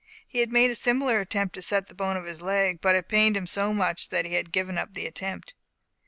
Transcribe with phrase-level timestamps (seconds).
[0.27, 3.07] He had made a similar attempt to set the bone of his leg, but it
[3.07, 5.53] pained him so much that he had given up the attempt.